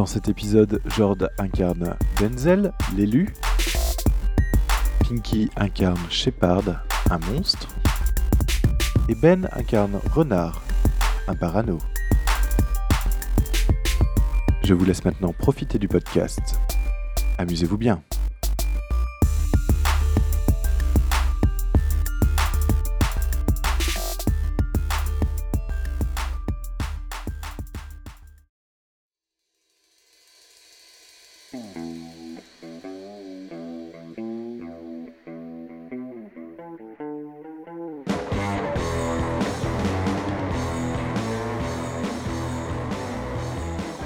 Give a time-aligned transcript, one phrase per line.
[0.00, 3.34] Dans cet épisode, Jord incarne Denzel, l'élu.
[5.00, 6.62] Pinky incarne Shepard,
[7.10, 7.68] un monstre.
[9.10, 10.62] Et Ben incarne Renard,
[11.28, 11.76] un parano.
[14.64, 16.58] Je vous laisse maintenant profiter du podcast.
[17.36, 18.02] Amusez-vous bien.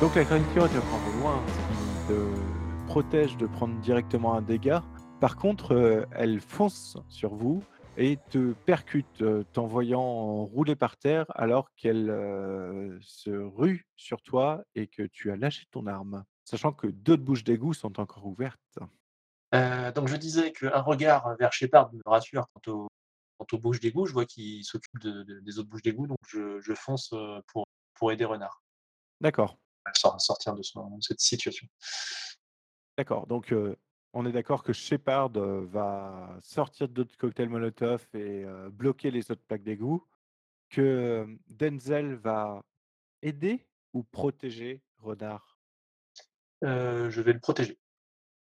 [0.05, 4.43] Donc la créature te prend de loin, ce qui te protège de prendre directement un
[4.43, 4.83] dégât.
[5.19, 7.65] Par contre, euh, elle fonce sur vous
[7.97, 14.63] et te percute, euh, t'envoyant rouler par terre alors qu'elle euh, se rue sur toi
[14.75, 16.23] et que tu as lâché ton arme.
[16.45, 18.79] Sachant que deux bouches d'égout sont encore ouvertes.
[19.55, 22.89] Euh, donc je disais qu'un regard vers Shepard me rassure quant, au-
[23.39, 24.05] quant aux bouches d'égout.
[24.05, 27.15] Je vois qu'il s'occupe de- de- des autres bouches d'égout, donc je, je fonce
[27.47, 28.61] pour, pour aider Renard
[29.23, 29.57] D'accord,
[30.19, 31.67] sortir de, son- de cette situation.
[32.97, 33.27] d'accord.
[33.27, 33.77] Donc euh,
[34.13, 39.43] on est d'accord que Shepard va sortir d'autres cocktails Molotov et euh, bloquer les autres
[39.47, 40.07] plaques d'égout.
[40.71, 42.65] Que Denzel va
[43.23, 45.59] aider ou protéger Renard?
[46.65, 47.75] Euh, je vais le protéger.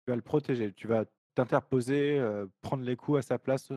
[0.05, 2.23] Tu vas le protéger, tu vas t'interposer,
[2.61, 3.73] prendre les coups à sa place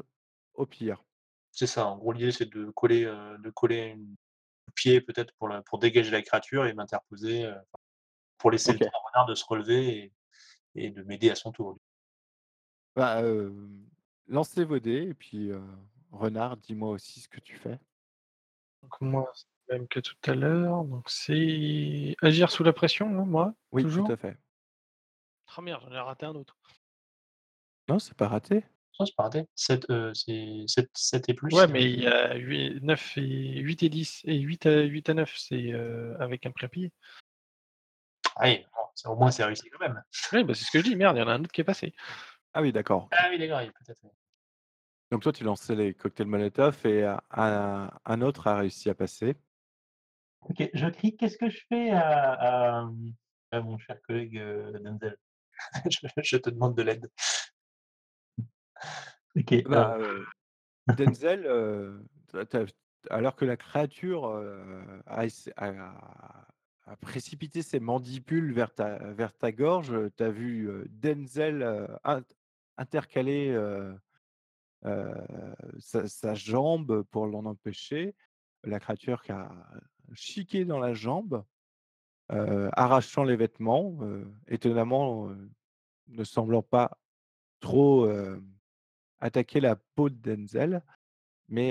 [0.55, 1.05] au pire.
[1.51, 4.28] C'est ça, en gros l'idée c'est de coller, de coller une un
[4.79, 7.55] pied peut-être pour, la- pour dégager la créature et m'interposer euh,
[8.39, 10.13] pour laisser le temps à Renard de se relever et,
[10.87, 11.77] et de m'aider à son tour.
[12.95, 13.53] Bah, euh,
[14.29, 15.61] lancez vos dés et puis euh,
[16.13, 17.79] Renard, dis-moi aussi ce que tu fais.
[18.83, 20.85] Donc moi, c'est le même que tout à l'heure.
[20.85, 24.07] Donc c'est agir sous la pression, hein, moi Oui, Toujours?
[24.07, 24.39] tout à fait.
[25.57, 26.57] Ah merde, j'en ai raté un autre.
[27.89, 28.65] Non, c'est pas raté.
[28.99, 29.45] Ça, c'est pas raté.
[29.55, 31.55] 7, euh, c'est 7, 7 et plus.
[31.55, 34.23] Ouais, mais il y a 8, 9 et 8 et 10.
[34.25, 36.93] Et 8 à, 8 à 9, c'est euh, avec un préappuyé.
[38.37, 38.65] Ah oui,
[39.05, 40.03] bon, au moins c'est réussi quand même.
[40.33, 40.97] Oui, bah, c'est ce que je dis.
[40.97, 41.95] Merde, il y en a un autre qui est passé.
[42.53, 43.09] Ah oui, d'accord.
[43.13, 44.01] Ah oui, d'accord, peut-être.
[45.11, 48.95] Donc toi, tu lançais les cocktails Molotov et euh, un, un autre a réussi à
[48.95, 49.37] passer.
[50.49, 52.91] Ok, je crie, qu'est-ce que je fais à, à-
[53.53, 55.17] à mon cher collègue euh, Denzel?
[55.91, 57.11] Je, je te demande de l'aide.
[59.37, 60.25] Ok, Bah, euh, euh,
[60.89, 62.01] Denzel, euh,
[62.51, 62.67] t'as-
[63.11, 66.47] alors que la créature euh, a, essa- a-
[66.87, 71.87] a précipité ses mandibules vers ta, vers ta gorge, tu as vu euh, Denzel euh,
[72.05, 72.23] in-
[72.79, 73.95] intercaler euh,
[74.85, 75.15] euh,
[75.79, 78.15] sa, sa jambe pour l'en empêcher.
[78.65, 79.51] La créature qui a
[80.15, 81.45] chiqué dans la jambe,
[82.33, 85.51] euh, arrachant les vêtements, euh, étonnamment euh,
[86.09, 86.99] ne semblant pas
[87.61, 88.43] trop euh,
[89.21, 90.83] attaquer la peau de Denzel,
[91.49, 91.71] mais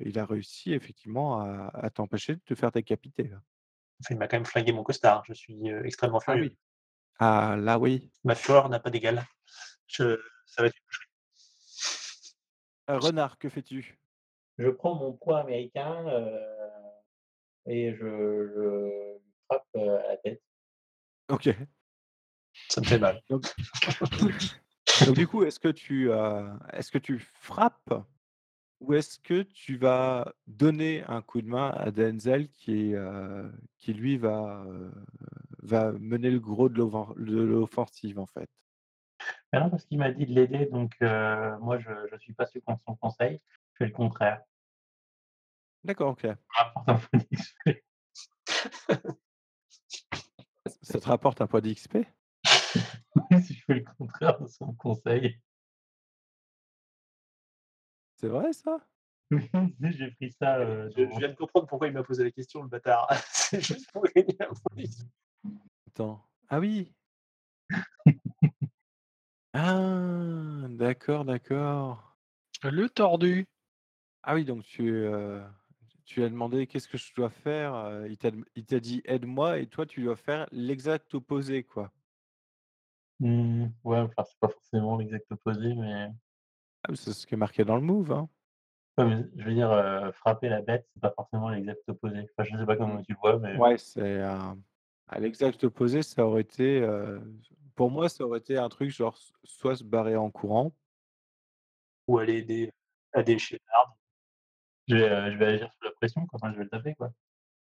[0.00, 3.30] il a réussi effectivement à, à t'empêcher de te faire décapiter.
[4.10, 5.24] il m'a quand même flingué mon costard.
[5.26, 6.50] Je suis extrêmement Ah furieux.
[6.50, 6.58] oui.
[7.20, 8.10] Ah là oui.
[8.24, 9.24] Ma fureur n'a pas d'égal.
[9.86, 10.20] Je...
[10.46, 10.76] Ça va être.
[12.90, 13.98] Euh, Renard, que fais-tu?
[14.56, 16.90] Je prends mon poids américain euh,
[17.66, 20.42] et je, je frappe euh, à la tête.
[21.28, 21.50] Ok.
[22.68, 23.22] Ça me fait mal.
[23.28, 23.44] Donc,
[25.06, 27.94] donc du coup, est-ce que tu euh, est-ce que tu frappes
[28.80, 33.48] ou est-ce que tu vas donner un coup de main à Denzel qui euh,
[33.78, 34.90] qui lui va euh,
[35.62, 38.48] va mener le gros de l'offen- de l'offensive en fait?
[39.52, 42.62] Mais non, parce qu'il m'a dit de l'aider, donc moi je ne suis pas sûr
[42.64, 43.40] contre son conseil,
[43.72, 44.42] je fais le contraire.
[45.84, 46.26] D'accord, ok.
[50.82, 51.98] Ça te rapporte un point d'XP
[53.42, 55.38] si je fais le contraire de son conseil.
[58.16, 58.78] C'est vrai ça?
[59.80, 60.58] J'ai pris ça.
[60.58, 63.08] euh, Je, viens de comprendre pourquoi il m'a posé la question, le bâtard.
[63.30, 64.36] C'est juste pour gagner.
[65.86, 66.24] Attends.
[66.48, 66.92] Ah oui.
[69.52, 72.16] Ah, d'accord, d'accord.
[72.62, 73.46] Le tordu.
[74.22, 75.42] Ah oui, donc tu, heu,
[76.04, 78.80] tu lui as demandé: «Qu'est-ce que je dois faire?» heu, il t'a dem il t'a
[78.80, 81.92] dit: «Aide-moi» et toi tu dois faire l'exact opposé, quoi?
[83.20, 86.08] Mmh, ouais, enfin, c'est pas forcément l'exact opposé, mais
[86.82, 88.28] Ah, mais c'est ce qui est marqué dans le move, hein.
[88.98, 92.26] ouais, mais je veux dire, frapper la bête, c'est pas forcément l'exact opposé.
[92.36, 92.78] Enfin, je sais pas Mmh.
[92.78, 96.86] comment tu le vois, mais Ouais, c'est, à l'exact opposé, ça aurait été,
[97.74, 100.72] pour moi, ça aurait été un truc genre soit se barrer en courant
[102.08, 102.72] Ou aller aider
[103.12, 103.96] à des Shepard.
[104.88, 107.12] je vais, je vais agir sous la pression, quoi, enfin, je vais le taper, quoi.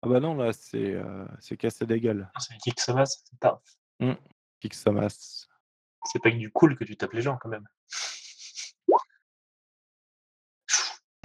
[0.03, 2.29] ah bah non, là, c'est, heu, c'est casser des gueules.
[2.35, 3.63] Ah, c'est les kicks Samas, c'est pas
[6.05, 7.67] C'est pas avec du cool que tu tapes les gens quand même.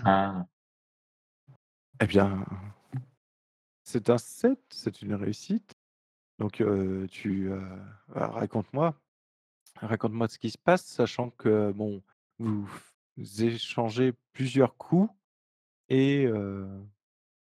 [0.06, 0.46] Ah,
[2.00, 2.46] Eh bien,
[3.84, 5.74] c'est un 7, c'est une réussite.
[6.40, 7.62] Donc, heu, tu, heu,
[8.10, 8.96] bah, raconte-moi
[9.78, 12.04] raconte-moi ce qui se passe, sachant que, bon,
[12.40, 12.70] vous
[13.44, 15.12] échangez plusieurs coups
[15.90, 16.68] et heu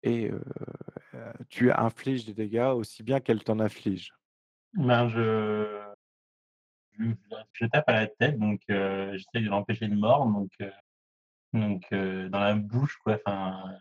[0.04, 0.44] et heu,
[1.50, 4.14] tu infliges des dégâts aussi bien qu'elle t'en inflige.
[4.74, 5.94] Ben, je
[7.54, 10.72] je tape à la tête, donc heu, j'essaie de l'empêcher de mordre, donc heu
[11.54, 13.78] donc heu, dans la bouche, quoi, enfin,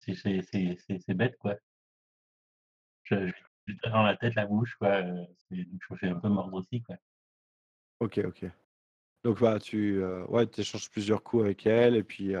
[0.00, 1.56] c'est bête, quoi.
[3.04, 3.14] Je
[3.82, 5.02] tape dans la tête, la bouche, quoi,
[5.48, 6.96] c'est donc je fais un peu mordre aussi, quoi.
[8.00, 8.44] OK, OK.
[9.24, 12.34] Donc, voilà, tu, ouais, échanges plusieurs coups avec elle et puis,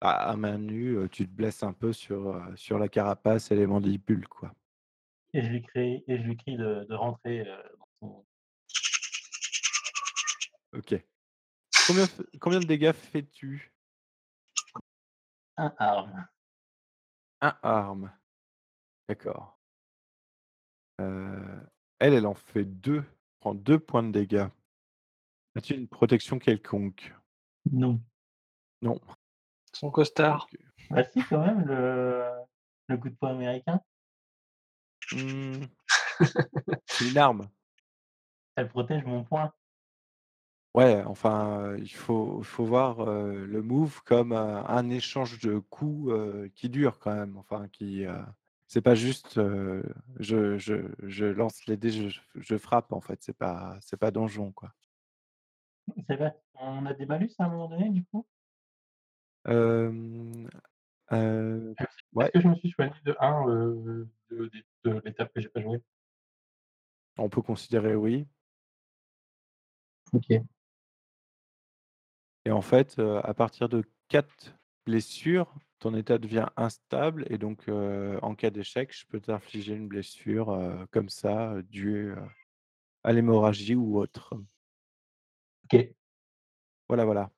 [0.00, 4.28] à main nue, tu te blesses un peu sur, sur la carapace et les mandibules,
[4.28, 4.52] quoi.
[5.34, 7.62] Et je lui crie et je lui crie de de rentrer, heu,
[8.00, 8.24] dans son
[10.72, 10.94] OK.
[12.40, 13.72] Combien de dégâts fais-tu?
[15.56, 16.28] un arme.
[17.42, 18.12] 1 arme.
[19.08, 19.56] D'accord.
[21.00, 21.66] Heu,
[21.98, 23.04] elle, elle en fait 2.
[23.40, 24.46] Prend 2 points de dégâts.
[25.56, 27.14] As-tu une protection quelconque?
[27.70, 28.04] Non.
[28.82, 29.00] Non.
[29.72, 30.50] Son costard.
[30.52, 30.56] OK.
[30.90, 32.24] Bah si, quand même, le
[32.88, 33.80] le coup de poing américain,
[35.14, 35.66] Mmh,
[36.86, 37.48] c'est une arme.
[38.56, 39.52] elle protège mon poing.
[40.74, 46.12] Ouais, enfin, il faut faut voir, le move comme, un échange de coups,
[46.56, 47.36] qui dure quand même.
[47.36, 48.04] Enfin qui,
[48.66, 49.34] c'est pas juste,
[50.18, 50.74] je je
[51.04, 54.70] je lance les dés, je je frappe en fait, c'est pas c'est pas donjon, quoi.
[56.08, 58.24] C'est vrai, on a des malus à un moment donné, du coup?
[59.46, 60.48] Hem,
[61.10, 65.32] heu, Est-ce ouais, que je me suis soigné de 1, heu, de des de l'étape
[65.34, 65.80] que j'ai pas jouée?
[67.18, 68.26] on peut considérer oui.
[70.12, 70.44] OK.
[72.46, 74.54] Et en fait, heu, à partir de 4
[74.86, 79.88] blessures, ton état devient instable et donc, heu, en cas d'échec, je peux t'infliger une
[79.88, 82.14] blessure, heu, comme ça, due,
[83.04, 84.34] à l'hémorragie ou autre.
[85.64, 85.94] OK.
[86.88, 87.30] Voilà, voilà.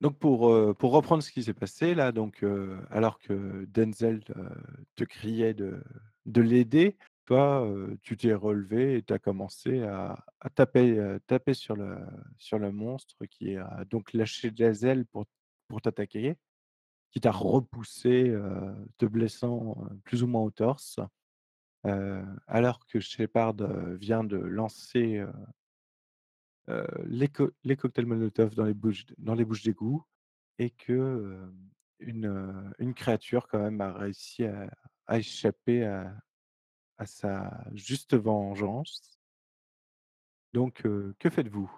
[0.00, 2.44] Donc pour, pour reprendre ce qui s'est passé là, donc,
[2.90, 4.22] alors que Denzel,
[4.94, 5.82] te criait de
[6.26, 7.68] de l'aider, toi,
[8.02, 10.24] tu t'es relevé et tu as commencé à
[10.54, 11.98] taper, taper sur le
[12.38, 15.26] sur le monstre qui a donc lâché ailes pour
[15.68, 16.36] pour t'attaquer,
[17.10, 18.34] qui t'a repoussé,
[18.98, 21.00] te blessant, plus ou moins au torse.
[22.46, 23.54] Alors que Shepard,
[23.98, 25.24] vient de lancer,
[27.04, 30.04] les co les cocktails Molotov dans les bouches dans les bouches d'égout
[30.58, 31.48] et que,
[32.00, 34.70] une, heu, une créature quand même a réussi à
[35.06, 36.16] à échapper à
[36.98, 39.18] à sa juste vengeance.
[40.52, 40.82] Donc,
[41.18, 41.70] que faites-vous?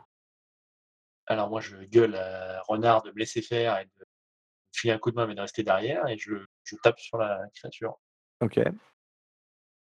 [1.27, 4.05] Alors moi, je gueule à Renard de me laisser faire et de
[4.73, 7.47] filer un coup de main, mais de rester derrière et je je tape sur la
[7.55, 7.99] créature.
[8.41, 8.59] OK.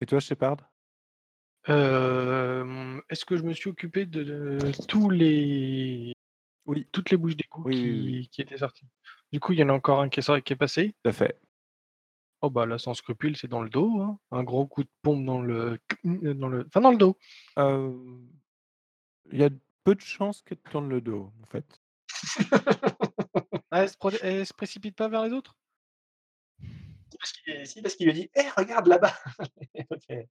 [0.01, 0.70] Et toi, Shepard?
[1.67, 6.13] Hem, est-ce que je me suis occupé de de tous les
[6.67, 6.87] Oui.
[6.91, 8.87] toutes les bouches d'égout Oui, oui, oui, qui qui étaient sorties?
[9.33, 10.95] Du coup, il y en a encore un qui est sor qui est passé.
[11.03, 11.39] tout à fait.
[12.43, 14.19] Oh bah là, sans scrupule, c'est dans le dos, hein.
[14.31, 17.19] Un gros coup de pompe dans le dans le enfin dans le dos.
[19.33, 19.49] Il y a
[19.83, 21.81] peu de chances qu'elle te tourne le dos, en fait.
[23.73, 25.57] Ah, elle se elle se précipite pas vers les autres?
[27.21, 29.15] Parce qu'il si parce qu'il lui a dit: «Eh regarde là-bas!»
[29.91, 30.05] OK.
[30.11, 30.27] Et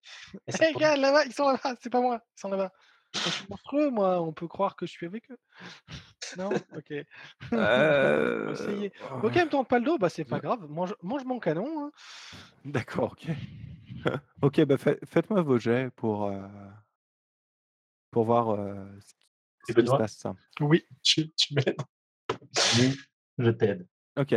[0.52, 0.84] ça «Hé tourne.
[0.84, 2.72] regarde là-bas, ils sont là-bas, c'est pas moi, ils sont là-bas».
[3.14, 5.38] Moi, je suis monstrueux moi, on peut croire que je suis avec eux.
[6.38, 6.50] Non?
[6.76, 6.94] OK.
[7.54, 8.92] Heu, essayer.
[9.24, 11.86] OK, elle me tourne pas le dos, bah, c'est pas grave, mange mange mon canon,
[11.86, 11.92] hein.
[12.66, 13.28] d'accord, OK.
[14.42, 16.42] OK, bah, fai faites-moi vos jets pour, heu,
[18.12, 19.28] pour voir, heu, ce qui
[19.70, 20.24] Et ce qui se passe.
[20.62, 20.86] Oui.
[21.04, 21.78] tu tu m'aides?
[22.80, 22.96] Oui,
[23.40, 23.88] je t'aide.
[24.18, 24.36] OK.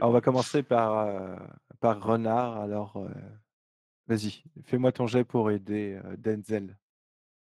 [0.00, 1.36] On va commencer par, heu,
[1.80, 3.10] par Renard alors, heu,
[4.06, 6.76] vas-y, fais-moi ton jet pour aider, heu, Denzel.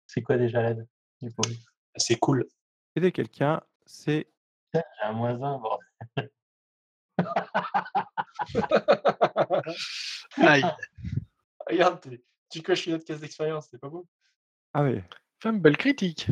[0.07, 0.87] C'est quoi déjà l'aide,
[1.21, 1.49] du coup?
[1.95, 2.45] C'est cool.
[2.95, 4.27] Aider quelqu'un, c'est
[4.73, 6.31] j'ai un moins un, bordel.
[10.41, 10.63] Aïe.
[11.69, 14.05] Regarde, tu tu coches une autre case d'expérience, c'est pas beau?
[14.73, 15.01] Ah oui.
[15.41, 16.27] Femme belle critique.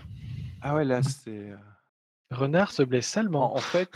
[0.62, 1.54] Ah ouais, là, c'est,
[2.30, 3.56] Renard se blesse en salement.
[3.56, 3.90] en fait,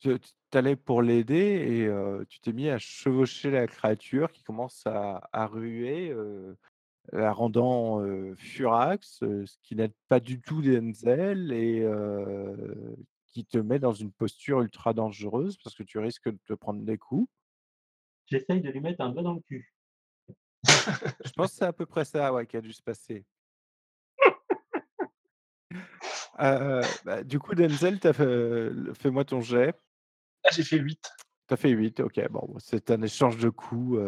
[0.00, 0.18] tu
[0.56, 5.46] allais pour l'aider et tu t'es mis à chevaucher la créature qui commence à à
[5.46, 6.14] ruer,
[7.12, 11.86] la rendant, heu, furax, ce qui n'aide pas du tout Denzel et
[13.34, 16.82] qui te met dans une posture ultra dangereuse parce que tu risques de te prendre
[16.82, 17.28] des coups.
[18.26, 19.74] J'essaye de lui mettre un doigt dans le cul.
[20.66, 23.24] Je pense que c'est à peu près ça, ouais, qui a dû se passer.
[26.38, 29.74] Heu, bah, du coup, Denzel, fait, fais-moi ton jet.
[30.44, 31.00] Ah, j'ai fait 8.
[31.48, 32.20] Tu as fait 8, OK.
[32.30, 33.98] Bon, c'est un échange de coups,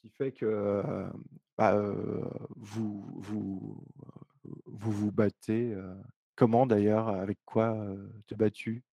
[0.00, 0.82] qui fait que,
[1.56, 1.76] bah,
[2.56, 3.84] vous vous,
[4.66, 5.76] vous vous battez,
[6.34, 7.08] comment d'ailleurs?
[7.08, 8.84] Avec quoi, heu, tu es battu?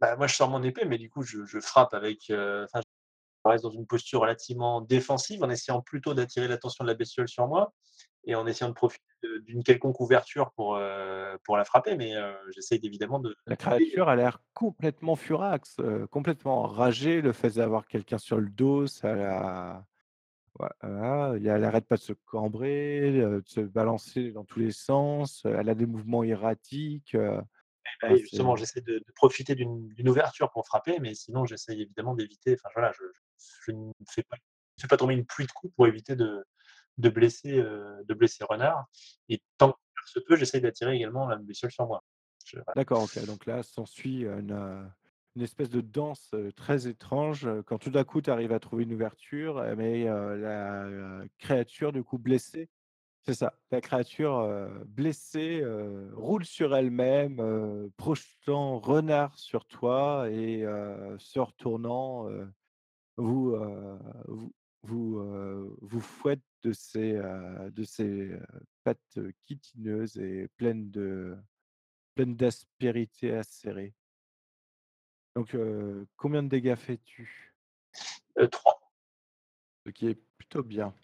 [0.00, 2.80] Bah, moi, je sors mon épée, mais du coup, je je frappe avec, enfin,
[3.44, 7.28] je reste dans une posture relativement défensive, en essayant plutôt d'attirer l'attention de la bestiole
[7.28, 7.72] sur moi
[8.24, 9.04] et en essayant de profiter
[9.42, 14.08] d'une quelconque ouverture pour, heu, pour la frapper, mais heu, j'essaye évidemment de La créature
[14.08, 17.20] a l'air complètement furax, heu, complètement enragée.
[17.22, 19.86] Le fait d'avoir quelqu'un sur le dos, ça la
[20.58, 25.42] voilà, elle arrête pas de se cambrer, heu, de se balancer dans tous les sens,
[25.46, 27.16] elle a des mouvements erratiques,
[28.08, 32.14] oui, c'est justement, j'essaie de de profiter d'une ouverture pour frapper, mais sinon j'essaye évidemment
[32.14, 33.04] d'éviter, enfin voilà, je
[33.38, 34.36] je je ne fais pas
[34.76, 36.44] je fais pas tomber une pluie de coups pour éviter de
[36.98, 38.86] de blesser, heu, de blesser Renard
[39.28, 42.02] et tant que faire se peut, j'essaye d'attirer également la bestiole sur moi.
[42.76, 44.84] D'accord, OK, donc là s'ensuit, heu, une, heu,
[45.36, 48.92] une espèce de danse, très étrange, quand tout d'un coup tu arrives à trouver une
[48.92, 52.68] ouverture, mais la, créature du coup blessée
[53.26, 54.48] c'est ça, la créature,
[54.86, 55.62] blessée,
[56.14, 60.64] roule sur elle-même, projetant Renard sur toi et
[61.18, 62.26] se retournant,
[63.18, 63.54] vous,
[64.24, 64.52] vous
[64.82, 68.40] vous, vous fouette de ses, heu, de heu,
[68.84, 71.36] pattes chitineuses et pleines de
[72.14, 73.94] pleines d'aspérités acérées.
[75.36, 77.54] Donc heu, combien de dégâts fais-tu?
[78.38, 78.80] Heu, 3.
[79.86, 80.94] Ce qui est plutôt bien.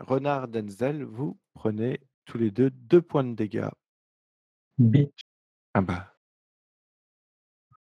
[0.00, 3.68] Renard, Denzel, vous prenez tous les 2 2 points de dégâts.
[4.78, 5.20] Bitch.
[5.74, 6.17] Ah bah,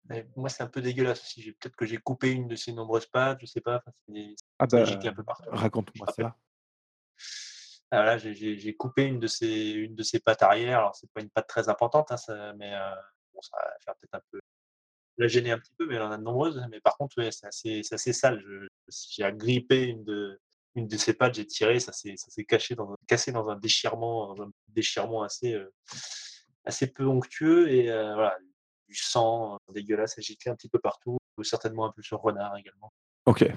[0.08, 1.52] Mais moi, c'est un peu dégueulasse aussi.
[1.52, 4.36] Peut-être que j'ai coupé une de ses nombreuses pattes, je sais pas, enfin, c'est des
[4.58, 5.44] ah bah, un peu partout.
[5.48, 6.36] Raconte-moi ça.
[7.90, 10.78] Ah là, j'ai coupé une de ses une de ses pattes arrière.
[10.78, 12.94] Alors c'est pas une patte très importante, hein, ça mais heu,
[13.32, 14.40] bon, ça va faire peut-être un peu
[15.18, 16.62] la gêner un petit peu, mais elle en a de nombreuses.
[16.70, 18.42] Mais par contre, ouais, c'est assez c'est assez sale.
[19.10, 20.40] J'ai agrippé une de
[20.74, 23.48] une de ses pattes, j'ai tiré, ça s'est ça s'est caché dans un cassé dans
[23.48, 25.72] un déchirement dans un déchirement assez, heu,
[26.64, 28.36] assez peu onctueux et heu, voilà,
[28.88, 32.92] du sang, heu, dégueulasse, giclait un petit peu partout, certainement un peu sur Renard également,
[33.26, 33.56] OK.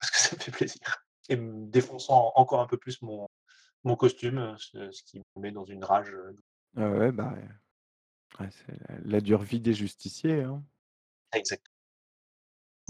[0.00, 3.28] parce que ça me fait plaisir et me défonçant encore un peu plus mon
[3.84, 6.36] mon costume, heu, ce ce qui me met dans une rage, heu
[6.76, 7.34] Ouais, ouais, bah,
[8.40, 10.64] ouais, c'est la la dure vie des justiciers, hein.
[11.32, 11.70] exact.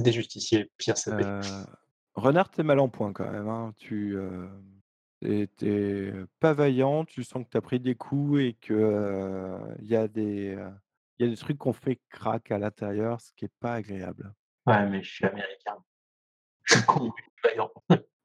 [0.00, 1.32] Des justiciers, Pierre Sabet.
[1.36, 1.64] Heu,
[2.14, 3.72] Renard, tu es mal en point quand même, hein.
[3.78, 4.80] Tu, hem,
[5.22, 9.86] tu es pas vaillant, tu sens que tu as pris des coups et que, il
[9.86, 10.56] y a des,
[11.20, 13.74] il y a des trucs qui ont fait crack à l'intérieur, ce qui est pas
[13.74, 14.32] agréable.
[14.64, 15.76] Ouais, mais je suis américain.
[16.64, 16.82] Je suis
[17.44, 17.70] vaillant.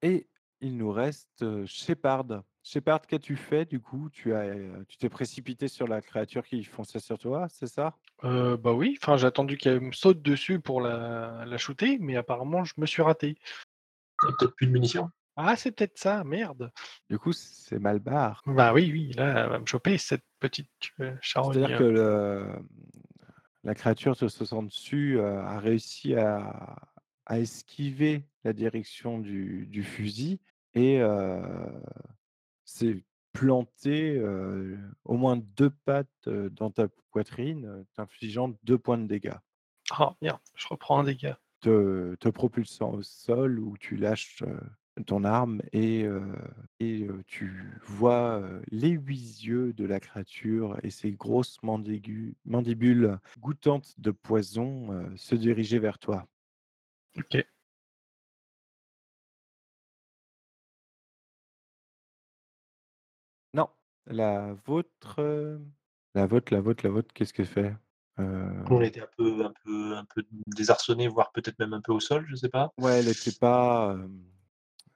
[0.02, 0.30] Et
[0.62, 2.44] il nous reste, Shepard.
[2.64, 4.10] Shepard, qu'as-tu fait du coup?
[4.10, 4.56] Tu as,
[4.88, 7.98] tu t'es précipité sur la créature qui fonçait sur toi, c'est ça?
[8.24, 12.64] Bah oui, enfin j'ai attendu qu'elle me saute dessus pour la la shooter, mais apparemment
[12.64, 13.38] je me suis raté.
[14.20, 15.12] Peut-être plus de munitions?
[15.38, 16.72] Ah c'est peut-être ça, merde.
[17.10, 18.46] Du coup, c'est mal barre.
[18.48, 20.70] Bah oui, oui, là, elle va me choper cette petite,
[21.42, 21.76] C'est-à-dire charogne.
[21.76, 22.68] que le, mmh,
[23.64, 26.78] la créature te sautant dessus, heu, a réussi à
[27.28, 30.40] à esquiver la direction du du fusil
[30.76, 31.42] et heu,
[32.66, 34.22] s'est plantée,
[35.06, 39.34] au moins 2 pattes, dans ta poitrine, t'infligeant 2 points de dégâts.
[39.90, 41.40] Ah merde, je reprends un dégât.
[41.60, 44.42] Te te propulsant au sol où tu lâches,
[45.06, 46.06] ton arme et
[46.80, 54.12] et tu vois, les 8 yeux de la créature et ses grosses mandibules goûtantes de
[54.12, 56.28] poison, se diriger vers toi.
[57.18, 57.46] OK.
[63.54, 63.70] Non,
[64.08, 65.60] la vôtre,
[66.14, 67.76] la vôtre, la vôtre, la vôtre, qu'est-ce qu'elle fait?
[68.18, 72.00] On était un peu un peu un peu désarçonnés, voire peut-être même un peu au
[72.00, 72.72] sol, je sais pas.
[72.78, 73.98] ouais, elle était pas,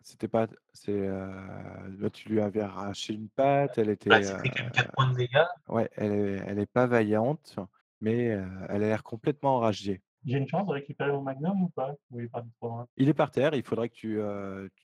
[0.10, 4.38] c'était pas c'est, heu, là, tu lui avais arraché une patte, elle était, Bah, heu,
[4.38, 5.46] pris quand même 4 points de dégâts.
[5.68, 7.56] ouais, elle est elle est pas vaillante,
[8.01, 10.01] mais, heu, elle a l'air complètement enragée.
[10.24, 11.94] J'ai une chance de récupérer mon magnum ou pas?
[12.12, 12.88] Ou il est parti trop loin?
[12.98, 14.20] Il est par terre, il faudrait que tu,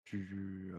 [0.06, 0.74] tu,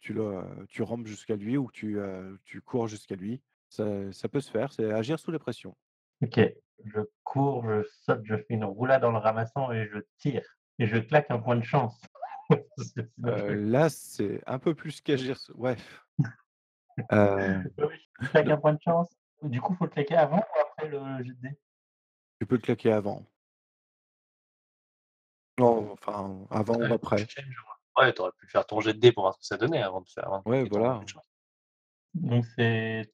[0.00, 3.42] tu le tu rampes jusqu'à lui ou que tu, cours jusqu'à lui.
[3.68, 5.76] Ça ça peut se faire, c'est agir sous la pression.
[6.22, 6.40] OK.
[6.84, 10.42] Je cours, je saute, je fais une roulade en le ramassant et je tire
[10.78, 12.00] et je claque un point de chance.
[13.24, 15.76] Fais là, c'est un peu plus qu'agir s ouais.
[17.12, 19.08] Heu, bah oui, je claque le un point de chance.
[19.42, 21.58] Du coup, faut le claquer avant ou après le jet de dés?
[22.40, 23.26] tu peux le claquer avant.
[25.58, 27.16] Non, enfin, avant ou Ouais, après.
[27.16, 27.44] ouais.
[27.98, 29.82] Ouais, tu aurais pu faire ton jet de dés pour voir ce que ça donnait
[29.82, 30.94] avant de faire avant de Ouais, claquer ton voilà.
[30.94, 31.30] point de chance.
[32.14, 33.12] Donc c'est.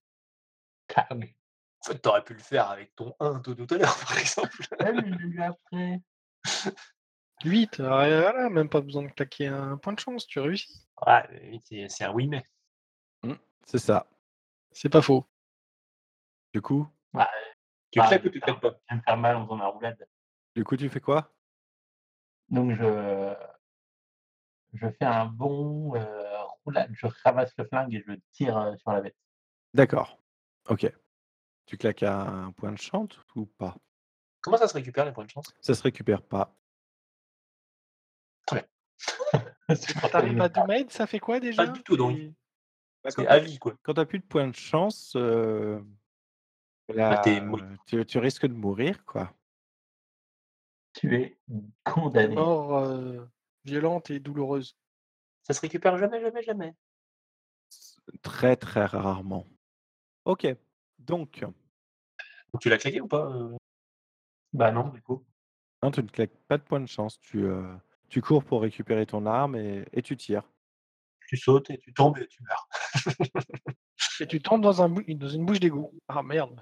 [0.99, 1.05] En
[1.85, 4.63] fait, tu aurais pu le faire avec ton 1 de tout à l'heure, par exemple.
[4.81, 6.01] Ouais, mais je l'ai eu après.
[7.47, 10.87] 8, voilà, même pas besoin de claquer un point de chance, tu réussis.
[11.07, 12.43] Ouais, c'est un oui mais.
[13.23, 13.35] Mmh,
[13.65, 14.07] c'est ça.
[14.73, 15.25] C'est pas faux.
[16.53, 16.87] Du coup?
[17.15, 17.25] Ouais,
[17.91, 18.79] Tu bah, claques je ou tu claques pas?
[18.89, 20.09] je vais me faire mal en faisant ma roulade.
[20.55, 21.33] du coup, tu fais quoi?
[22.49, 23.35] Donc je
[24.75, 26.07] je fais un bond, heu,
[26.65, 29.17] roulade, je ramasse le flingue et je tire, heu, sur la bête.
[29.73, 30.19] D'accord.
[30.69, 30.91] OK.
[31.67, 33.77] Tu claques un point de chance ou pas?
[34.41, 35.47] Comment ça se récupère les points de chance?
[35.61, 36.55] Ça se récupère pas.
[40.01, 41.67] Quand pour tu arrives à ça 2 mètres, ça fait quoi déjà?
[41.67, 42.17] du tout, donc.
[42.17, 42.35] C'est
[43.05, 43.77] Bah, quand à vie, quoi.
[43.83, 45.85] quand tu as plus de points de chance, heu,
[46.89, 47.21] Bah,
[47.87, 49.33] tu risques de mourir, quoi.
[50.95, 52.35] Tu es une condamné.
[52.35, 53.29] mort, heu,
[53.65, 54.77] violente et douloureuse.
[55.45, 56.75] Ça se récupère jamais, jamais, jamais?
[58.23, 59.47] Très, très rarement.
[60.27, 60.47] OK.
[60.99, 61.45] Donc
[62.53, 63.57] Donc tu l'as claqué ou pas, heu?
[64.53, 65.25] Bah non, du coup.
[65.83, 67.19] non, tu ne claques pas de points de chance.
[67.21, 67.45] Tu,
[68.09, 70.49] tu cours pour récupérer ton arme et et tu tires.
[71.29, 72.69] Tu sautes et tu tombes et tu meurs.
[74.21, 75.93] Et tu tombes dans un bou dans une bouche d'égout.
[76.09, 76.61] Ah merde!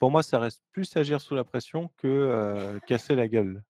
[0.00, 3.64] Pour moi, ça reste plus agir sous la pression que, heu, casser la gueule.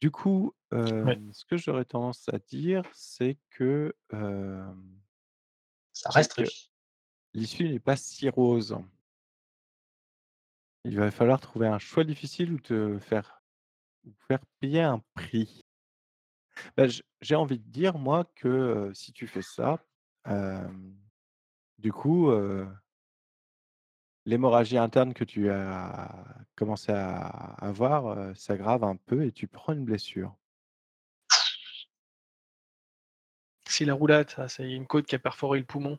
[0.00, 0.54] Du coup,
[1.02, 1.18] Ouais.
[1.18, 5.00] hem, ce que j'aurais tendance à dire, c'est que, hem,
[5.94, 6.42] Ça reste
[7.34, 8.76] l'issue n'est pas si rose.
[10.86, 13.43] Il va falloir trouver un choix difficile ou te faire
[14.28, 15.64] faire payer un prix?
[16.76, 16.84] Bah,
[17.20, 19.84] j'ai envie de dire moi que, si tu fais ça,
[21.78, 22.30] du coup,
[24.24, 27.26] l'hémorragie interne que tu as commencé à
[27.60, 30.34] avoir, s'aggrave un peu et tu prends une blessure.
[33.66, 35.98] C'est la roulade, c'est une côte qui a perforé le poumon.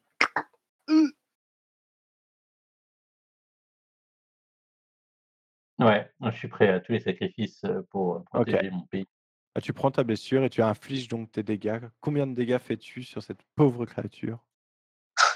[6.26, 9.08] Moi je suis prêt à tous les sacrifices, pour, protéger mon pays.
[9.54, 11.80] Ah, tu prends ta blessure et tu infliges donc tes dégâts.
[12.02, 14.44] Combien de dégâts fais-tu sur cette pauvre créature?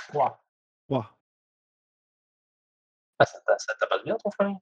[0.09, 0.43] 3.
[0.87, 1.15] 3.
[3.19, 4.57] Ah ça ta ça tabasse bien ton flingue?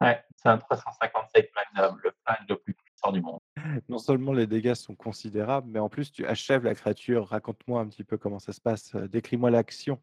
[0.00, 3.38] Ouais, c'est un 357 Magnum, le flingue le plus puissant du monde.
[3.88, 7.28] Non seulement les dégâts sont considérables, mais en plus tu achèves la créature.
[7.28, 10.02] Raconte-moi un petit peu comment ça se passe, décris-moi l'action.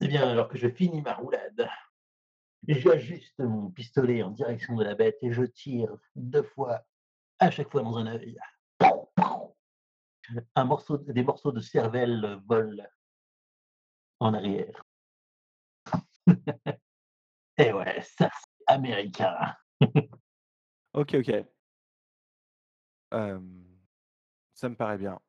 [0.00, 1.68] Eh bien, alors que je finis ma roulade,
[2.68, 6.84] j'ajuste mon pistolet en direction de la bête et je tire 2 fois,
[7.38, 8.38] à chaque fois dans un œil.
[10.54, 12.84] Un morceau des morceaux de cervelle, volent
[14.20, 14.82] en arrière.
[17.58, 19.36] Et ouais, ça c'est américain.
[20.94, 21.46] OK, OK.
[24.54, 25.20] Ça me paraît bien.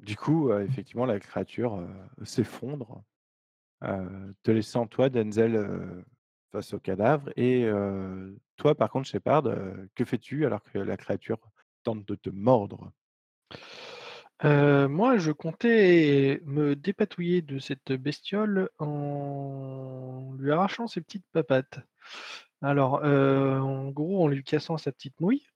[0.00, 1.88] Du coup, heu, effectivement la créature, heu,
[2.24, 3.02] s'effondre,
[3.84, 6.04] heu, te laissant toi Denzel,
[6.52, 7.68] face au cadavre et
[8.56, 9.44] toi par contre Shepard,
[9.94, 11.38] que fais-tu alors que la créature
[11.82, 12.90] tente de te mordre?
[14.42, 21.80] Moi, je comptais me dépatouiller de cette bestiole en lui arrachant ses petites papates.
[22.62, 25.46] Alors, en gros, en lui cassant sa petite nouille.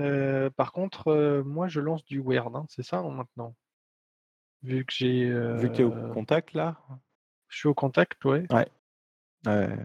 [0.00, 3.54] Heu, par contre, moi, je lance du weird, hein, c'est ça, hein, maintenant?
[4.62, 6.76] Vu que j'ai, Vu que tu es au contact là?
[7.48, 8.46] je suis au contact, ouais.
[8.50, 8.68] Ouais.
[9.46, 9.76] Ouais.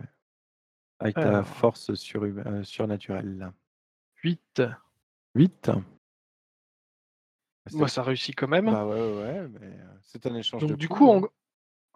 [1.00, 3.52] Avec ta Alors force heu, surnaturelle.
[4.24, 4.62] 8.
[5.36, 5.70] 8?
[7.72, 8.78] Bah, C'est ça réussit quand même.
[8.86, 11.22] bah, ouais, mais heu, c'est un échange de Donc du coups, coup, hein.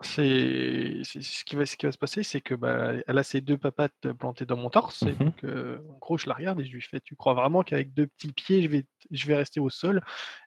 [0.01, 3.23] c'est c'est ce qui va ce qui va se passer, c'est que, bah, elle a
[3.23, 5.31] ses 2 papates plantées dans mon torse et Mmh mh.
[5.31, 7.93] donc heu, en gros, je la regarde et je lui fais: «Tu crois vraiment qu'avec
[7.93, 10.01] 2 petits pieds, je vais t je vais rester au sol?»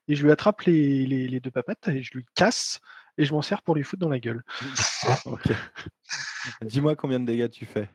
[0.08, 2.80] et je lui attrape les les les 2 papates et je lui casse
[3.18, 4.44] et je m'en sers pour lui foutre dans la gueule.
[5.26, 5.52] OK.
[6.62, 7.90] Dis-moi combien de dégâts tu fais?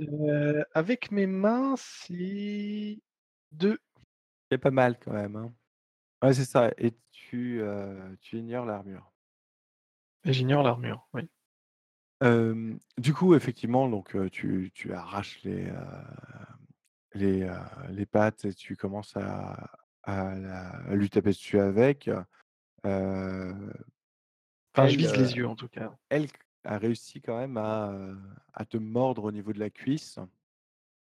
[0.00, 2.98] Heu, avec mes mains, c'est
[3.52, 3.78] 2.
[4.50, 5.54] C'est pas mal quand même, hein.
[6.22, 9.12] Ouais, c'est ça et tu, heu, tu ignores l'armure.
[10.24, 11.28] J'ignore l'armure, oui.
[12.98, 15.74] Du coup, effectivement, donc tu tu arraches les, heu,
[17.14, 17.48] les,
[17.90, 19.70] les pattes et tu commences à
[20.02, 22.10] à la à lui taper dessus avec,
[24.76, 25.96] Enfin, je vise les yeux en tout cas.
[26.10, 26.28] elle
[26.64, 30.18] a réussi quand même à, te mordre au niveau de la cuisse.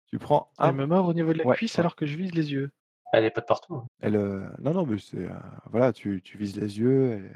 [0.06, 2.16] Tu prends Elle un me mord au niveau de la ouais, cuisse alors que je
[2.16, 2.70] vise les yeux.
[3.12, 3.86] Elle est pas de partout, hein.
[4.00, 4.18] Elle,
[4.58, 5.28] non, non, mais c'est,
[5.66, 7.32] voilà, tu tu vises les yeux, elle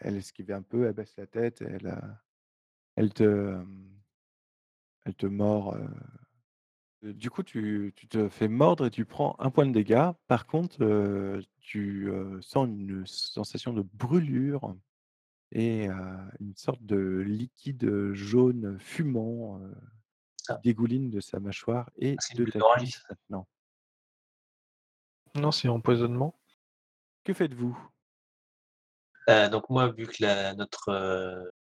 [0.00, 1.96] elle esquive un peu, elle baisse la tête, elle,
[2.96, 3.56] elle te,
[5.04, 5.76] elle te mord,
[7.02, 10.10] du coup, tu tu te fais mordre et tu prends un point de dégâts.
[10.28, 14.76] Par contre, tu, sens une sensation de brûlure
[15.52, 15.86] et
[16.40, 19.60] une sorte de liquide, jaune fumant,
[20.38, 20.60] qui Ah.
[20.64, 23.46] dégouline de sa mâchoire et C'est une de bulle ta cuisse maintenant.
[25.34, 26.38] Non, c'est empoisonnement.
[27.24, 27.78] Que faites-vous?
[29.28, 31.52] Donc moi, vu que la notre,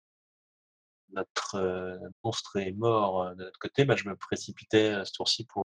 [1.10, 5.64] notre, monstre est mort, de notre côté, bah, je me précipitais, heu, ce tour-ci pour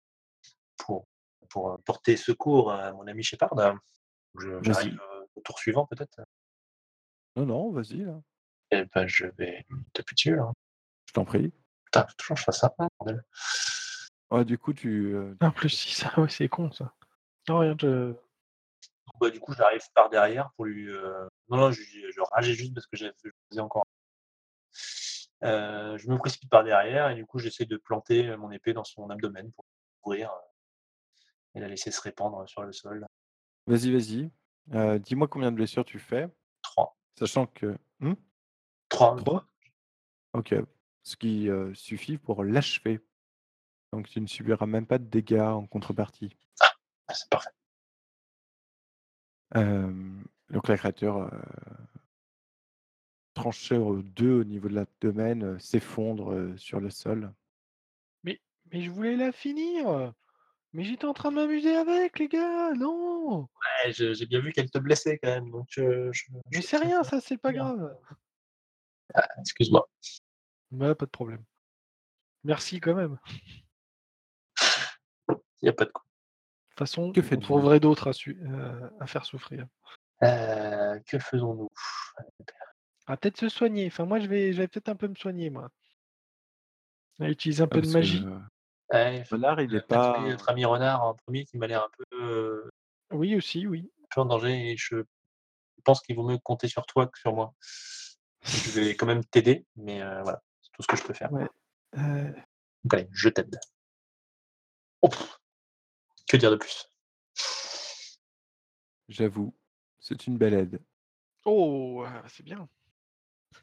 [0.78, 1.06] pour
[1.50, 3.54] pour, porter secours à mon ami Shepard.
[4.38, 4.98] Je j'arrive,
[5.35, 6.22] au tour suivant peut-être?
[7.36, 8.20] Non, non, vas-y, là.
[8.70, 10.52] Et bah, je vais taper dessus, hein.
[11.06, 11.52] Je t'en prie.
[11.86, 13.22] Putain, faut toujours que je fasse ça, bordel.
[14.30, 16.94] Ouais, du coup, tu, heu, Ah, plus 6, ah ouais, c'est con ça.
[17.48, 18.14] Non, rien, je
[19.06, 22.54] Donc bah, du coup, j'arrive par derrière pour lui, heu non, non, je je rageais
[22.54, 23.84] juste parce que j'avais je faisais encore
[25.42, 28.84] Heu, je me précipite par derrière et du coup, j'essaie de planter, mon épée dans
[28.84, 29.64] son abdomen pour
[30.04, 30.52] l'ouvrir, heu
[31.54, 33.06] et la laisser se répandre sur le sol.
[33.66, 34.30] vas-y, vas-y.
[35.00, 36.28] Dis-moi combien de blessures tu fais?
[37.16, 37.27] 3.
[37.27, 38.14] Sachant que mmh?
[38.88, 39.25] 3, même 3.
[39.25, 39.46] 3?
[40.35, 40.55] OK.
[41.03, 43.01] Ce qui, suffit pour l'achever.
[43.92, 46.35] Donc tu ne subiras même pas de dégâts en contrepartie.
[46.61, 47.51] Ah, c'est parfait.
[49.55, 51.31] Donc la créature,
[53.35, 57.33] tranchée en 2 au niveau de l'abdomen, s'effondre, sur le sol.
[58.22, 58.40] mais
[58.72, 60.14] mais je voulais la finir!
[60.74, 63.42] Mais j'étais en train de m'amuser avec les gars, non!
[63.85, 66.11] Ouais, je j'ai bien vu qu'elle te blessait quand même, donc je
[66.50, 67.94] Mais je c'est rien ça, c'est pas grave.
[69.14, 69.87] ah, excuse-moi.
[70.70, 71.44] Bah, pas de problème.
[72.44, 73.18] Merci quand même.
[75.28, 76.02] Il y a pas de quoi.
[76.04, 77.44] De toute façon, Que on faites-vous?
[77.44, 79.66] trouverait d'autres à su heu, à faire souffrir.
[80.22, 81.68] Heu, que faisons-nous?
[83.06, 85.50] Ah, peut-être se soigner, enfin moi je vais je vais peut-être un peu me soigner
[85.50, 85.70] moi.
[87.20, 88.24] À utiliser un Ah peu de parce que, magie.
[88.92, 91.90] Ouais, Renard il est soigner notre pas ami renard en 1er qui m'a l'air un
[91.96, 92.70] peu, heu,
[93.11, 93.90] Oui aussi, oui.
[94.02, 94.96] un peu en danger et je
[95.85, 97.55] pense qu'il vaut mieux compter sur toi que sur moi.
[98.42, 101.33] Je vais quand même t'aider, mais heu, voilà, c'est tout ce que je peux faire.
[101.33, 101.48] Ouais,
[101.96, 102.35] heu,
[102.85, 103.59] Donc allez, je t'aide.
[105.02, 105.09] Oh
[106.28, 106.88] que dire de plus?
[109.09, 109.55] j'avoue,
[110.00, 110.81] c'est une belle aide.
[111.44, 112.68] oh, heu, c'est bien.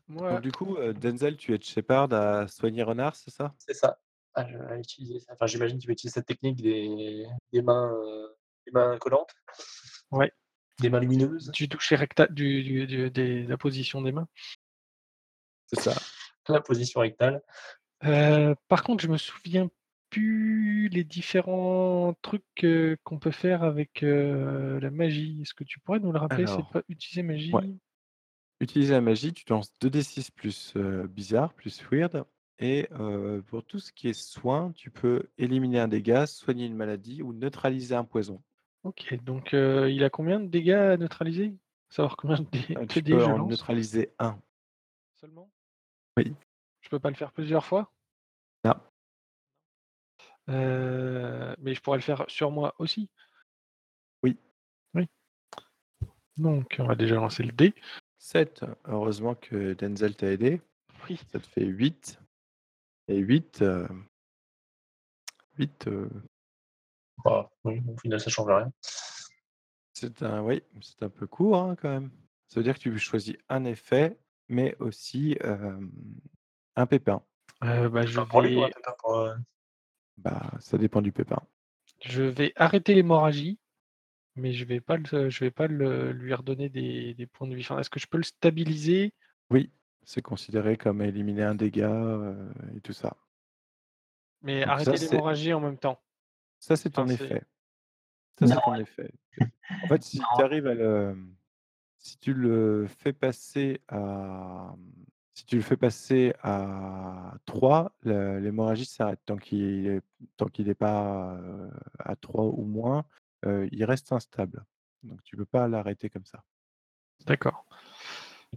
[0.08, 3.54] Moi Donc du coup, Denzel, tu aides Shepard à soigner Renard, c'est ça?
[3.60, 4.00] C'est ça,
[4.34, 5.34] à à utiliser ça.
[5.34, 9.34] Enfin, j'imagine qu'il va utiliser cette technique des des mains, heu, des mains collantes,
[10.12, 10.32] ouais,
[10.80, 14.28] des mains lumineuses, du toucher rectal du du du des la position des mains.
[15.68, 15.96] C'est ça.
[16.48, 17.42] la position rectale.
[18.04, 19.70] Heu, par contre, je me souviens
[20.10, 25.40] plus les différents trucs, heu, qu'on peut faire avec, heu, la magie.
[25.42, 26.46] Est-ce que tu pourrais nous le rappeler?
[26.48, 27.80] C'est pas utiliser ouais, magie?
[28.62, 30.74] utiliser la magie, tu lances 2d6 plus,
[31.10, 32.26] bizarre, plus weird
[32.60, 32.88] et
[33.48, 37.34] pour tout ce qui est soin, tu peux éliminer un dégât, soigner une maladie ou
[37.34, 38.42] neutraliser un poison.
[38.84, 41.56] OK, donc il a combien de dégâts à neutraliser?
[41.90, 42.46] Savoir combien de
[42.86, 43.50] tu peux je en lance?
[43.50, 44.40] neutraliser un.
[45.16, 45.50] Seulement?
[46.18, 46.36] Oui.
[46.82, 47.92] Je peux pas le faire plusieurs fois?
[48.64, 48.76] Non.
[50.48, 53.10] Mais je pourrais le faire sur moi aussi?
[54.24, 54.38] Oui.
[54.94, 55.08] Oui.
[56.38, 57.74] Donc on va déjà lancer le dé.
[58.18, 58.66] 7.
[58.86, 60.62] Heureusement que Denzel t'a aidé.
[61.10, 61.20] Oui.
[61.32, 62.20] Ça te fait 8
[63.10, 63.88] et 8, heu,
[65.58, 66.10] 8, heu,
[67.24, 68.72] Bah, oui, au final, ça change rien.
[69.94, 72.12] c'est un oui, c'est un peu court, hein, quand même.
[72.48, 74.18] Ça veut dire que tu choisis un effet,
[74.48, 75.38] mais aussi,
[76.76, 77.22] un pépin.
[77.62, 78.70] Heu, bah, je vais pour,
[80.18, 81.42] Bah, ça dépend du pépin.
[82.02, 83.58] je vais arrêter l'hémorragie,
[84.36, 87.56] mais je vais pas le je vais pas le lui redonner des des points de
[87.56, 87.62] vie.
[87.64, 89.14] Enfin, est-ce que je peux le stabiliser?
[89.52, 89.72] Oui,
[90.10, 93.16] c'est considéré comme éliminer un dégât, heu, et tout ça.
[94.42, 96.02] Mais Donc arrêter l'hémorragie en même temps?
[96.60, 97.44] ça, c'est Enfin, ton effet.
[98.40, 99.12] Ça, c'est ton effet.
[99.82, 101.16] En fait, si tu arrives à le
[102.00, 108.40] si tu le fais passer à, mmh, si tu le fais passer à 3, le
[108.40, 109.22] l'hémorragie s'arrête.
[109.26, 110.02] Tant qu'il est
[110.38, 113.06] tant qu'il est pas, heu, à 3 ou moins,
[113.46, 114.66] heu, il reste instable.
[115.04, 116.44] Donc tu peux pas l'arrêter comme ça.
[117.26, 117.66] D'accord.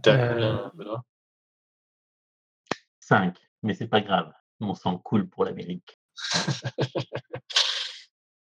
[0.03, 1.03] Tu as Euh, combien, Benoît
[3.17, 4.33] 5, mais c'est pas grave.
[4.59, 5.99] Mon sang coule pour l'Amérique.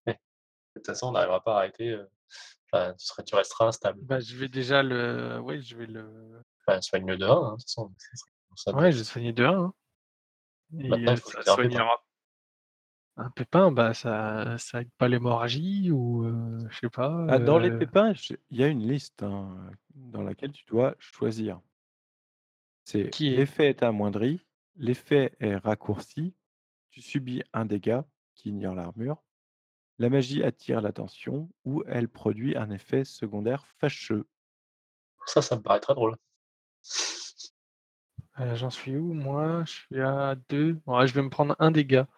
[0.07, 0.15] De
[0.77, 1.91] toute façon, on n'arrivera pas à arrêter.
[1.91, 2.05] euh,
[2.73, 3.99] Enfin, tu, serais, tu resteras instable.
[4.03, 5.41] bah, je vais déjà le.
[5.41, 6.41] Ouais, je vais le.
[6.67, 7.93] Enfin, soigne mieux de 1, hein, de toute façon.
[8.55, 9.65] ça Ouais, je vais soigner de 1.
[9.65, 9.75] Hein.
[10.79, 13.25] Et Maintenant, il euh, faut ça choisir un.
[13.25, 17.27] Un pépin, bah ça, ça aide pas l'hémorragie ou euh, je sais pas.
[17.29, 18.13] Ah, dans les euh, pépins,
[18.51, 21.61] il y a une liste hein, dans laquelle tu dois choisir.
[22.85, 23.37] C'est Qui est?
[23.37, 24.41] l'effet est amoindri,
[24.81, 26.35] l'effet est raccourci,
[26.91, 29.23] tu subis un dégât qui ignore l'armure,
[29.99, 34.27] la magie attire l'attention ou elle produit un effet secondaire fâcheux.
[35.27, 36.17] Ça, ça me paraît très drôle.
[38.41, 39.63] euh, J'en suis où moi?
[39.67, 40.81] Je suis à 2.
[40.87, 42.09] Ouais, je vais me prendre un dégât.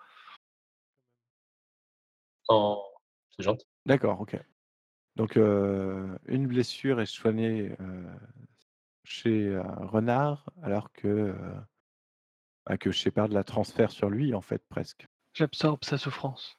[2.49, 3.67] C'est gentil.
[3.87, 4.39] D'accord, ok.
[5.17, 8.15] Donc euh, une blessure est soignée euh,
[9.05, 11.55] chez un renard alors que, euh,
[12.67, 15.07] bah, que Shepard la transfère sur lui en fait presque.
[15.35, 16.57] J'absorbe sa souffrance.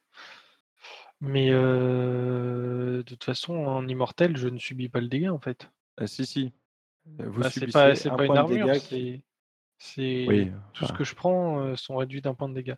[1.21, 5.69] Mais euh, de toute façon, en immortel, je ne subis pas le dégât en fait.
[5.97, 6.53] Ah, si si,
[7.19, 8.79] Euh, vous Bah, c'est subissez pas, un pas une point de armure, dégâts.
[8.79, 9.23] qui-
[9.77, 12.75] c'est, tout ce que je prends euh, sont réduits d'un point de dégâts.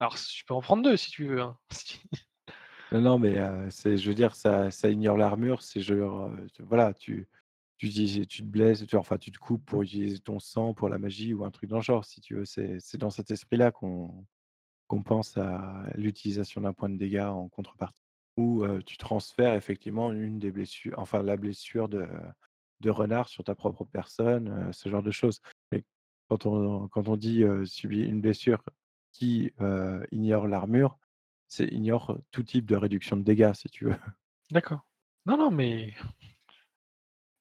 [0.00, 1.40] Alors, je peux en prendre deux si tu veux.
[1.40, 1.56] hein.
[2.90, 5.60] Non, non, mais euh, c'est, je veux dire, ça, ça ignore l'armure.
[5.62, 7.28] C'est genre, tu- voilà, tu,
[7.78, 10.98] tu, tu te blesses, tu, enfin, tu te coupes pour utiliser ton sang pour la
[10.98, 12.44] magie ou un truc dans le genre, si tu veux.
[12.44, 14.26] C'est, c'est dans cet esprit-là qu'on,
[14.88, 17.96] qu'on pense à l'utilisation d'un point de dégâts en contrepartie.
[18.36, 22.06] Ou euh, tu transfères effectivement une des blessures, enfin la blessure de,
[22.80, 25.40] de renard sur ta propre personne, euh, ce genre de choses.
[25.72, 25.84] Mais
[26.28, 28.62] quand on, quand on dit euh, subir une blessure
[29.12, 30.98] qui euh, ignore l'armure,
[31.48, 33.96] c'est ignore tout type de réduction de dégâts, si tu veux.
[34.50, 34.86] D'accord.
[35.26, 35.94] Non, non, mais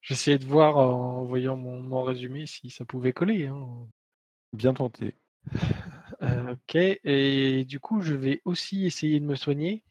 [0.08, 3.48] j'essayais de voir en voyant mon, mon résumé si ça pouvait coller.
[3.48, 3.88] hein.
[4.54, 5.16] Bien tenté.
[6.24, 9.84] Euh, ok, et du coup, je vais aussi essayer de me soigner.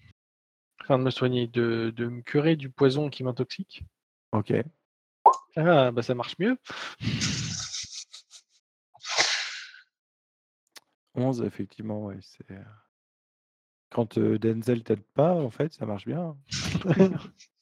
[0.83, 3.83] Enfin, de me soigner, de, de me curer du poison qui m'intoxique.
[4.33, 4.53] Ok.
[5.57, 6.57] Ah, bah ça marche mieux.
[11.15, 12.51] 11, effectivement, ouais, c'est.
[12.51, 12.63] euh,
[13.91, 16.37] Quand euh, Denzel t'aide pas, en fait, ça marche bien.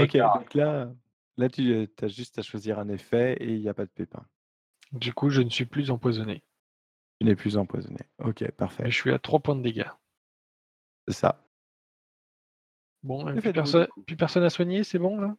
[0.00, 0.92] Ok, donc là,
[1.36, 4.24] là tu as juste à choisir un effet et il n'y a pas de pépin.
[4.92, 6.42] Du coup, je ne suis plus empoisonné.
[7.20, 8.00] Tu n'es plus empoisonné.
[8.18, 8.90] Ok, Mais parfait.
[8.90, 9.90] je suis à 3 points de dégâts.
[11.08, 11.44] C'est ça.
[13.02, 13.86] Bon, euh, Que plus, perso-
[14.18, 15.36] personne à soigner, c'est bon là?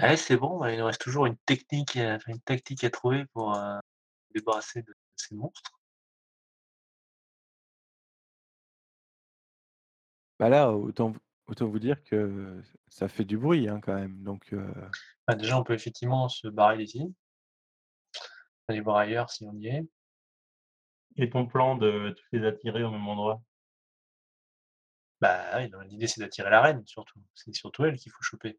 [0.00, 3.54] Ouais, c'est bon, il nous reste toujours une technique, euh, une tactique à trouver pour
[3.54, 3.78] euh,
[4.28, 5.78] se débarrasser de ces monstres.
[10.38, 11.14] Bah là, autant,
[11.46, 14.22] autant vous dire que ça fait du bruit hein, quand même.
[14.22, 14.54] Donc,
[15.26, 17.14] Bah, déjà, on peut effectivement se barrer d'ici.
[18.68, 19.86] Aller voir ailleurs si on y est.
[21.16, 23.42] Et ton plan de tous les attirer au même endroit?
[25.20, 27.18] Bah oui, non, l'idée c'est d'attirer la reine surtout.
[27.34, 28.58] C'est surtout elle qu'il faut choper.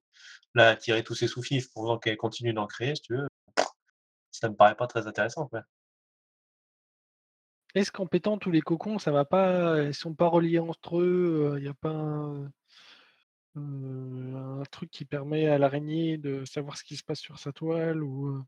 [0.56, 3.28] Là, attirer tous ses sous-fifs pendant qu'elle continue d'en créer, si tu veux,
[4.32, 5.47] ça me paraît pas très intéressant.
[5.47, 5.62] Quoi.
[7.76, 11.56] Est-ce qu'en pétant tous les cocons, ça va pas Ils sont pas reliés entre eux
[11.58, 12.52] Il n'y a pas un,
[13.58, 18.04] un truc qui permet à l'araignée de savoir ce qui se passe sur sa toile
[18.04, 18.43] ou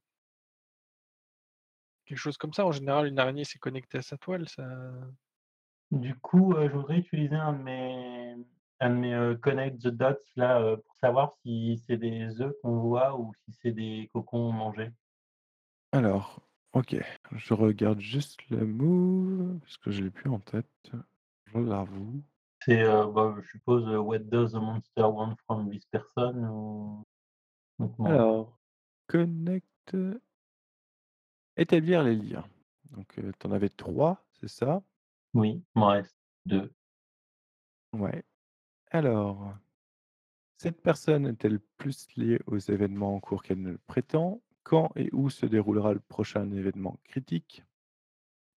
[2.05, 4.47] quelque chose comme ça En général, une araignée s'est connectée à sa toile.
[4.49, 4.65] Ça...
[5.91, 8.35] Du coup, euh, je voudrais utiliser un de mes,
[8.79, 12.53] un de mes euh, Connect the Dots là, euh, pour savoir si c'est des œufs
[12.61, 14.91] qu'on voit ou si c'est des cocons mangés.
[15.91, 16.41] alors,
[16.73, 16.95] ok.
[17.31, 20.91] Je regarde juste le move, parce que je l'ai plus en tête.
[21.45, 22.23] Je l'avoue.
[22.69, 27.03] C'est, euh, bah, je suppose, euh, What does the monster want from this person ou...
[28.05, 28.59] Alors,
[29.07, 29.65] connect.
[31.57, 32.45] Établir les liens.
[32.91, 34.83] Donc, tu en avais trois, c'est ça?
[35.33, 36.71] Oui, il m'en reste deux.
[37.93, 38.23] Ouais.
[38.91, 39.51] Alors,
[40.57, 44.43] cette personne est-elle plus liée aux événements en cours qu'elle ne le prétend?
[44.61, 47.63] Quand et où se déroulera le prochain événement critique?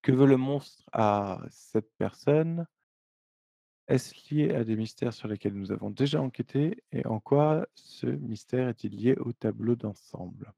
[0.03, 2.67] Que veut le monstre à cette personne?
[3.87, 8.07] Est-ce lié à des mystères sur lesquels nous avons déjà enquêté Et en quoi ce
[8.07, 10.53] mystère est-il lié au tableau d'ensemble?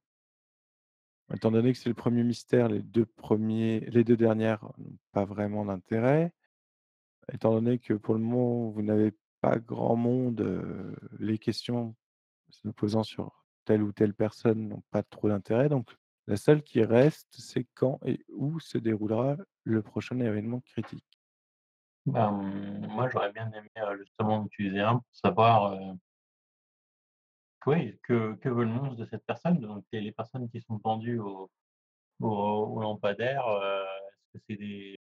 [1.33, 5.25] Étant donné que c'est le premier mystère, les deux, premiers, les deux dernières n'ont pas
[5.25, 6.33] vraiment d'intérêt.
[7.33, 9.11] Étant donné que pour le moment, vous n'avez
[9.41, 11.95] pas grand monde, euh, les questions
[12.51, 15.67] se posant sur telle ou telle personne n'ont pas trop d'intérêt.
[15.67, 15.89] Donc,
[16.27, 21.14] la seule qui reste, c'est quand et où se déroulera le prochain événement critique.
[22.07, 25.93] Ben, moi, j'aurais bien aimé euh, justement utiliser un pour savoir euh,
[27.65, 29.59] Oui, que que veut le monstre de cette personne?
[29.59, 31.49] Donc les les personnes qui sont pendues au
[32.21, 33.45] au au lampadaire,
[34.33, 34.97] est-ce que c'est des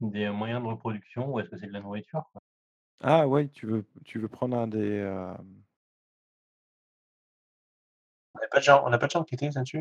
[0.00, 2.42] des moyens de reproduction ou est-ce que c'est de la nourriture, quoi?
[3.00, 5.62] Ah ouais, tu veux tu veux prendre un des, hem
[8.34, 9.78] On n'a pas déjà on n'a pas déjà enquêté là-dessus?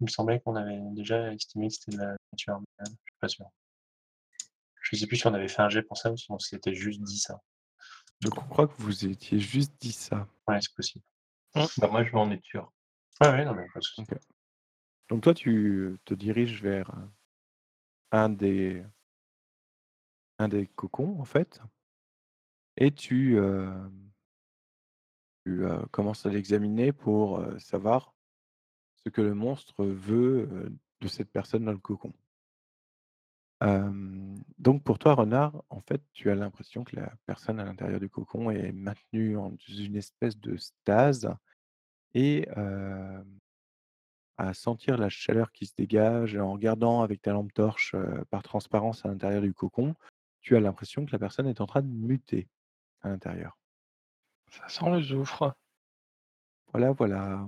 [0.00, 3.12] Il me semblait qu'on avait déjà estimé que c'était de la nourriture, mais, heu, je
[3.12, 3.46] suis pas sûr.
[4.90, 6.74] Je sais plus si on avait fait un jet pour ça ou si on s'était
[6.74, 7.40] juste dit ça.
[8.20, 10.26] je crois que vous étiez juste dit ça.
[10.48, 11.04] Ouais, c'est possible.
[11.54, 12.72] Bah, moi, je vais en être sûr.
[13.20, 14.18] Ouais, ouais, non, mais pas de.
[15.08, 16.90] Donc toi, tu te diriges vers,
[18.10, 18.84] un des
[20.38, 21.60] un des cocons, en fait
[22.76, 24.10] et tu, hem
[25.44, 28.14] tu, heu, commences à l'examiner pour, heu, savoir
[29.04, 32.12] ce que le monstre veut, de cette personne dans le cocon.
[33.60, 38.08] Donc pour toi, renard, en fait, tu as l'impression que la personne à l'intérieur du
[38.08, 41.34] cocon est maintenue en dans une espèce de stase
[42.14, 42.48] et
[44.38, 47.94] à sentir la chaleur qui se dégage en regardant avec ta lampe torche,
[48.30, 49.94] par transparence à l'intérieur du cocon,
[50.40, 52.48] tu as l'impression que la personne est en train de muter
[53.02, 53.58] à l'intérieur.
[54.50, 55.54] Ça sent le soufre.
[56.72, 57.46] Voilà, voilà.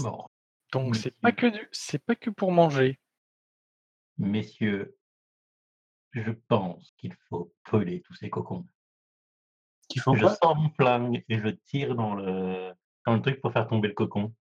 [0.00, 0.24] Bon,
[0.72, 1.50] Donc c'est pas Messieurs.
[1.50, 2.98] que du c'est pas que pour manger.
[4.20, 4.96] Messieurs,
[6.12, 8.64] je pense qu'il faut brûler tous ces cocons.
[9.88, 10.36] Qu'il faut Je quoi?
[10.40, 12.72] sors mon flingue et je tire dans le
[13.04, 14.34] dans le truc pour faire tomber le cocon.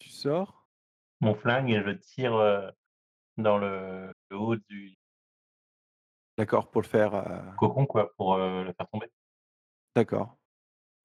[0.00, 0.66] Tu sors?
[1.20, 2.72] Mon flingue et je tire, heu,
[3.38, 4.96] dans le le haut du
[6.38, 9.08] D'accord, pour le faire, heu cocon, quoi, pour, heu, le faire tomber.
[9.94, 10.36] d'accord.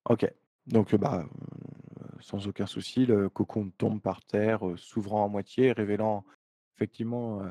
[0.10, 0.32] OK.
[0.68, 1.26] Donc, bah,
[2.22, 6.26] sans aucun souci, le cocon tombe par terre, s'ouvrant à moitié, révélant
[6.76, 7.42] effectivement,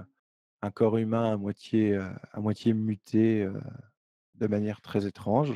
[0.62, 3.48] un corps humain à moitié, à moitié muté,
[4.34, 5.52] de manière très étrange.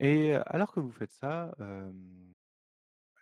[0.00, 1.54] Et alors que vous faites ça,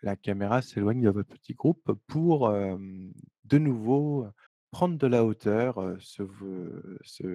[0.03, 4.27] la caméra s'éloigne de votre petit groupe pour, de nouveau,
[4.71, 6.23] prendre de la hauteur, se
[7.03, 7.25] se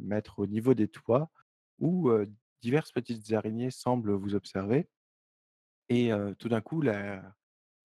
[0.00, 1.30] mettre au niveau des toits
[1.78, 2.10] où,
[2.62, 4.88] diverses petites araignées semblent vous observer.
[5.88, 7.34] Et tout d'un coup, la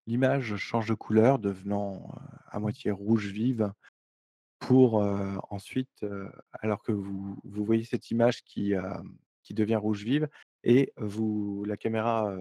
[0.08, 2.13] l'image change de couleur, devenant,
[2.48, 3.72] à moitié rouge vive
[4.60, 4.96] pour,
[5.50, 6.06] ensuite,
[6.54, 8.74] alors que vous vous voyez cette image qui,
[9.44, 10.28] qui devient rouge vive
[10.63, 12.36] et vous la caméra,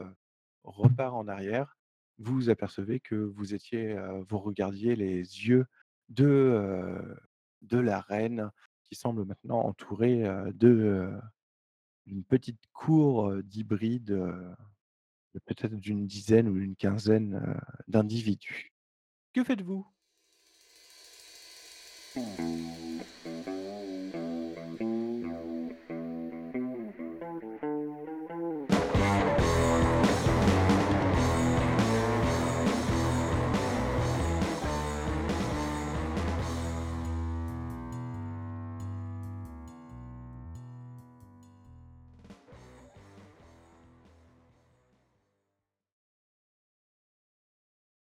[0.62, 1.76] repart en arrière,
[2.18, 3.96] vous apercevez que vous étiez,
[4.28, 5.66] vous regardiez les yeux
[6.08, 7.16] de,
[7.62, 8.50] de la reine
[8.84, 10.24] qui semble maintenant entourée,
[10.54, 14.28] d'une petite cour, d'hybrides,
[15.40, 18.72] peut-être d'une dizaine ou d'une quinzaine, heu, d'individus.
[19.32, 19.86] Que faites-vous?